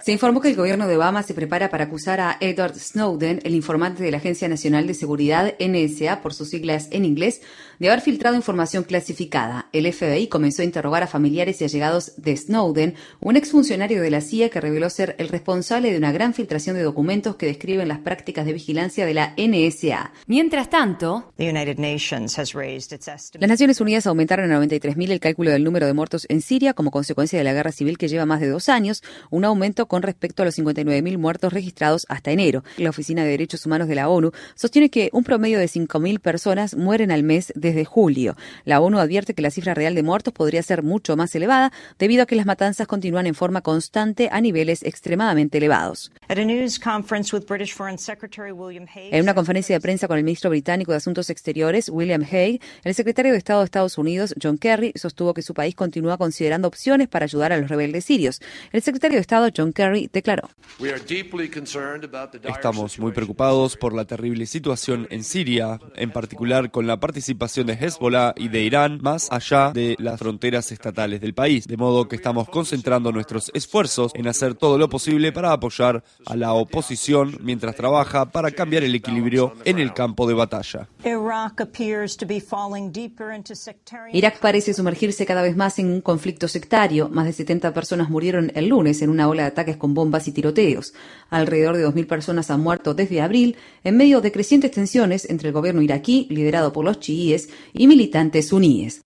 Se 0.00 0.12
informó 0.12 0.40
que 0.40 0.48
el 0.48 0.56
gobierno 0.56 0.88
de 0.88 0.96
Obama 0.96 1.22
se 1.22 1.34
prepara 1.34 1.68
para 1.68 1.84
acusar 1.84 2.20
a 2.20 2.38
Edward 2.40 2.74
Snowden, 2.74 3.40
el 3.44 3.54
informante 3.54 4.02
de 4.02 4.10
la 4.10 4.16
Agencia 4.16 4.48
Nacional 4.48 4.86
de 4.86 4.94
Seguridad 4.94 5.52
NSA, 5.60 6.22
por 6.22 6.32
sus 6.32 6.48
siglas 6.48 6.88
en 6.90 7.04
inglés, 7.04 7.42
de 7.78 7.88
haber 7.88 8.00
filtrado 8.00 8.34
información 8.34 8.84
clasificada. 8.84 9.68
El 9.74 9.92
FBI 9.92 10.28
comenzó 10.28 10.62
a 10.62 10.64
interrogar 10.64 11.02
a 11.02 11.06
familiares 11.06 11.60
y 11.60 11.64
allegados 11.64 12.14
de 12.16 12.34
Snowden, 12.34 12.94
un 13.20 13.36
exfuncionario 13.36 14.00
de 14.00 14.10
la 14.10 14.22
CIA 14.22 14.48
que 14.48 14.62
reveló 14.62 14.88
ser 14.88 15.14
el 15.18 15.28
responsable 15.28 15.92
de 15.92 15.98
una 15.98 16.12
gran 16.12 16.32
filtración 16.32 16.76
de 16.76 16.82
documentos 16.82 17.36
que 17.36 17.44
describen 17.44 17.88
las 17.88 17.98
prácticas 17.98 18.46
de 18.46 18.54
vigilancia 18.54 19.04
de 19.04 19.12
la 19.12 19.34
NSA. 19.36 20.12
Mientras 20.28 20.70
tanto, 20.70 21.34
las 21.36 23.50
Naciones 23.50 23.82
Unidas 23.82 24.06
aumentaron 24.06 24.50
a 24.50 24.58
93.000 24.58 25.10
el 25.10 25.20
cálculo 25.20 25.50
del 25.50 25.62
número 25.62 25.73
de 25.82 25.92
muertos 25.92 26.26
en 26.28 26.40
Siria 26.40 26.74
como 26.74 26.90
consecuencia 26.90 27.38
de 27.38 27.44
la 27.44 27.52
guerra 27.52 27.72
civil 27.72 27.98
que 27.98 28.08
lleva 28.08 28.26
más 28.26 28.40
de 28.40 28.48
dos 28.48 28.68
años, 28.68 29.02
un 29.30 29.44
aumento 29.44 29.86
con 29.86 30.02
respecto 30.02 30.42
a 30.42 30.46
los 30.46 30.58
59.000 30.58 31.18
muertos 31.18 31.52
registrados 31.52 32.06
hasta 32.08 32.30
enero. 32.30 32.62
La 32.76 32.90
Oficina 32.90 33.24
de 33.24 33.30
Derechos 33.30 33.66
Humanos 33.66 33.88
de 33.88 33.94
la 33.94 34.08
ONU 34.08 34.30
sostiene 34.54 34.90
que 34.90 35.10
un 35.12 35.24
promedio 35.24 35.58
de 35.58 35.66
5.000 35.66 36.20
personas 36.20 36.76
mueren 36.76 37.10
al 37.10 37.22
mes 37.22 37.52
desde 37.56 37.84
julio. 37.84 38.36
La 38.64 38.80
ONU 38.80 38.98
advierte 38.98 39.34
que 39.34 39.42
la 39.42 39.50
cifra 39.50 39.74
real 39.74 39.94
de 39.94 40.02
muertos 40.02 40.32
podría 40.32 40.62
ser 40.62 40.82
mucho 40.82 41.16
más 41.16 41.34
elevada 41.34 41.72
debido 41.98 42.22
a 42.22 42.26
que 42.26 42.36
las 42.36 42.46
matanzas 42.46 42.86
continúan 42.86 43.26
en 43.26 43.34
forma 43.34 43.62
constante 43.62 44.28
a 44.30 44.40
niveles 44.40 44.82
extremadamente 44.82 45.58
elevados. 45.58 46.12
En 49.10 49.22
una 49.22 49.34
conferencia 49.34 49.76
de 49.76 49.80
prensa 49.80 50.08
con 50.08 50.18
el 50.18 50.24
ministro 50.24 50.50
británico 50.50 50.92
de 50.92 50.98
Asuntos 50.98 51.30
Exteriores, 51.30 51.88
William 51.88 52.22
Hague, 52.22 52.60
el 52.84 52.94
secretario 52.94 53.32
de 53.32 53.38
Estado 53.38 53.60
de 53.60 53.64
Estados 53.64 53.98
Unidos, 53.98 54.34
John 54.40 54.58
Kerry, 54.58 54.92
sostuvo 54.96 55.32
que 55.32 55.42
su 55.42 55.54
país 55.54 55.63
país 55.64 55.74
continúa 55.74 56.18
considerando 56.18 56.68
opciones 56.68 57.08
para 57.08 57.24
ayudar 57.24 57.50
a 57.52 57.56
los 57.56 57.70
rebeldes 57.70 58.04
sirios. 58.04 58.40
El 58.70 58.82
secretario 58.82 59.16
de 59.16 59.22
Estado 59.22 59.48
John 59.56 59.72
Kerry 59.72 60.10
declaró. 60.12 60.50
Estamos 62.44 62.98
muy 62.98 63.12
preocupados 63.12 63.76
por 63.76 63.94
la 63.94 64.04
terrible 64.04 64.44
situación 64.44 65.06
en 65.10 65.24
Siria, 65.24 65.80
en 65.96 66.10
particular 66.10 66.70
con 66.70 66.86
la 66.86 67.00
participación 67.00 67.66
de 67.66 67.72
Hezbollah 67.74 68.34
y 68.36 68.48
de 68.48 68.60
Irán 68.62 68.98
más 69.00 69.32
allá 69.32 69.70
de 69.72 69.96
las 69.98 70.18
fronteras 70.18 70.70
estatales 70.70 71.22
del 71.22 71.32
país, 71.32 71.66
de 71.66 71.78
modo 71.78 72.08
que 72.08 72.16
estamos 72.16 72.46
concentrando 72.50 73.10
nuestros 73.10 73.50
esfuerzos 73.54 74.12
en 74.14 74.28
hacer 74.28 74.54
todo 74.54 74.76
lo 74.76 74.90
posible 74.90 75.32
para 75.32 75.52
apoyar 75.52 76.04
a 76.26 76.36
la 76.36 76.52
oposición 76.52 77.38
mientras 77.40 77.74
trabaja 77.74 78.26
para 78.26 78.50
cambiar 78.50 78.84
el 78.84 78.94
equilibrio 78.94 79.54
en 79.64 79.78
el 79.78 79.94
campo 79.94 80.26
de 80.26 80.34
batalla. 80.34 80.88
Irak 84.12 84.38
parece 84.40 84.74
sumergirse 84.74 85.26
cada 85.26 85.42
vez 85.42 85.53
más 85.56 85.78
en 85.78 85.90
un 85.90 86.00
conflicto 86.00 86.48
sectario. 86.48 87.08
Más 87.08 87.26
de 87.26 87.32
70 87.32 87.72
personas 87.72 88.10
murieron 88.10 88.52
el 88.54 88.68
lunes 88.68 89.02
en 89.02 89.10
una 89.10 89.28
ola 89.28 89.42
de 89.42 89.48
ataques 89.48 89.76
con 89.76 89.94
bombas 89.94 90.28
y 90.28 90.32
tiroteos. 90.32 90.94
Alrededor 91.30 91.76
de 91.76 91.86
2.000 91.86 92.06
personas 92.06 92.50
han 92.50 92.60
muerto 92.60 92.94
desde 92.94 93.20
abril 93.20 93.56
en 93.82 93.96
medio 93.96 94.20
de 94.20 94.32
crecientes 94.32 94.70
tensiones 94.70 95.28
entre 95.28 95.48
el 95.48 95.54
gobierno 95.54 95.82
iraquí, 95.82 96.26
liderado 96.30 96.72
por 96.72 96.84
los 96.84 97.00
chiíes, 97.00 97.48
y 97.72 97.86
militantes 97.86 98.48
suníes. 98.48 99.02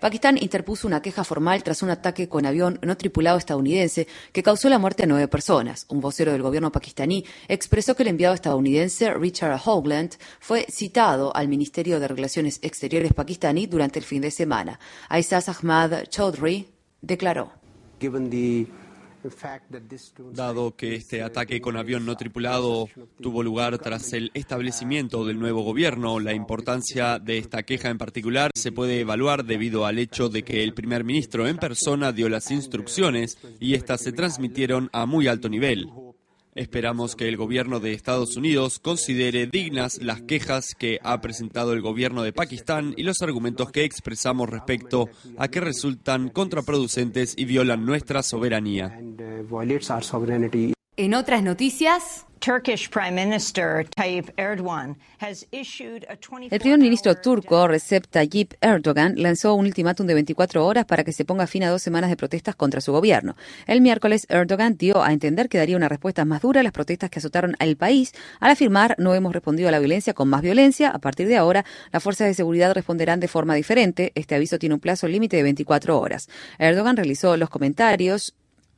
Pakistán 0.00 0.38
interpuso 0.38 0.86
una 0.86 1.02
queja 1.02 1.24
formal 1.24 1.62
tras 1.62 1.82
un 1.82 1.90
ataque 1.90 2.28
con 2.28 2.46
avión 2.46 2.78
no 2.82 2.96
tripulado 2.96 3.38
estadounidense 3.38 4.06
que 4.32 4.42
causó 4.42 4.68
la 4.68 4.78
muerte 4.78 5.02
de 5.04 5.08
nueve 5.08 5.28
personas. 5.28 5.86
Un 5.88 6.00
vocero 6.00 6.32
del 6.32 6.42
gobierno 6.42 6.72
pakistaní 6.72 7.24
expresó 7.48 7.94
que 7.94 8.02
el 8.02 8.08
enviado 8.08 8.34
estadounidense 8.34 9.12
Richard 9.14 9.60
Hoagland 9.64 10.16
fue 10.40 10.66
citado 10.70 11.34
al 11.36 11.48
Ministerio 11.48 12.00
de 12.00 12.08
Relaciones 12.08 12.31
Exteriores 12.36 13.12
pakistaní 13.12 13.66
durante 13.66 13.98
el 13.98 14.04
fin 14.04 14.22
de 14.22 14.30
semana. 14.30 14.78
Aizaz 15.08 15.48
Ahmad 15.48 16.04
Chaudhry 16.08 16.68
declaró. 17.00 17.52
Dado 20.32 20.74
que 20.74 20.96
este 20.96 21.22
ataque 21.22 21.60
con 21.60 21.76
avión 21.76 22.04
no 22.04 22.16
tripulado 22.16 22.88
tuvo 23.20 23.42
lugar 23.42 23.78
tras 23.78 24.12
el 24.14 24.32
establecimiento 24.34 25.24
del 25.24 25.38
nuevo 25.38 25.62
gobierno, 25.62 26.18
la 26.18 26.32
importancia 26.32 27.20
de 27.20 27.38
esta 27.38 27.62
queja 27.62 27.90
en 27.90 27.98
particular 27.98 28.50
se 28.54 28.72
puede 28.72 29.00
evaluar 29.00 29.44
debido 29.44 29.86
al 29.86 30.00
hecho 30.00 30.28
de 30.28 30.42
que 30.42 30.64
el 30.64 30.74
primer 30.74 31.04
ministro 31.04 31.46
en 31.46 31.58
persona 31.58 32.12
dio 32.12 32.28
las 32.28 32.50
instrucciones 32.50 33.38
y 33.60 33.74
estas 33.74 34.00
se 34.00 34.12
transmitieron 34.12 34.90
a 34.92 35.06
muy 35.06 35.28
alto 35.28 35.48
nivel. 35.48 35.88
Esperamos 36.54 37.16
que 37.16 37.28
el 37.28 37.38
gobierno 37.38 37.80
de 37.80 37.94
Estados 37.94 38.36
Unidos 38.36 38.78
considere 38.78 39.46
dignas 39.46 39.98
las 40.02 40.20
quejas 40.20 40.74
que 40.78 40.98
ha 41.02 41.18
presentado 41.22 41.72
el 41.72 41.80
gobierno 41.80 42.22
de 42.22 42.34
Pakistán 42.34 42.92
y 42.94 43.04
los 43.04 43.22
argumentos 43.22 43.72
que 43.72 43.84
expresamos 43.84 44.50
respecto 44.50 45.08
a 45.38 45.48
que 45.48 45.60
resultan 45.60 46.28
contraproducentes 46.28 47.32
y 47.38 47.46
violan 47.46 47.86
nuestra 47.86 48.22
soberanía. 48.22 48.98
En 50.98 51.14
otras 51.14 51.42
noticias, 51.42 52.26
el 56.50 56.60
primer 56.60 56.78
ministro 56.78 57.14
turco 57.14 57.68
Recep 57.68 58.06
Tayyip 58.08 58.54
Erdogan 58.60 59.14
lanzó 59.16 59.54
un 59.54 59.64
ultimátum 59.64 60.06
de 60.06 60.14
24 60.14 60.66
horas 60.66 60.84
para 60.84 61.04
que 61.04 61.12
se 61.12 61.24
ponga 61.24 61.46
fin 61.46 61.62
a 61.62 61.70
dos 61.70 61.80
semanas 61.80 62.10
de 62.10 62.16
protestas 62.16 62.56
contra 62.56 62.82
su 62.82 62.92
gobierno. 62.92 63.36
El 63.66 63.80
miércoles, 63.80 64.26
Erdogan 64.28 64.76
dio 64.76 65.02
a 65.02 65.14
entender 65.14 65.48
que 65.48 65.56
daría 65.56 65.76
una 65.76 65.88
respuesta 65.88 66.24
más 66.24 66.42
dura 66.42 66.60
a 66.60 66.62
las 66.64 66.72
protestas 66.72 67.08
que 67.08 67.20
azotaron 67.20 67.54
al 67.58 67.76
país 67.76 68.12
al 68.40 68.50
afirmar 68.50 68.96
no 68.98 69.14
hemos 69.14 69.32
respondido 69.32 69.68
a 69.68 69.72
la 69.72 69.78
violencia 69.78 70.12
con 70.12 70.28
más 70.28 70.42
violencia. 70.42 70.90
A 70.90 70.98
partir 70.98 71.28
de 71.28 71.36
ahora, 71.36 71.64
las 71.90 72.02
fuerzas 72.02 72.26
de 72.26 72.34
seguridad 72.34 72.74
responderán 72.74 73.20
de 73.20 73.28
forma 73.28 73.54
diferente. 73.54 74.12
Este 74.14 74.34
aviso 74.34 74.58
tiene 74.58 74.74
un 74.74 74.80
plazo 74.80 75.08
límite 75.08 75.36
de 75.38 75.44
24 75.44 75.98
horas. 75.98 76.28
Erdogan 76.58 76.96
realizó 76.96 77.36
los 77.36 77.48
comentarios 77.48 78.34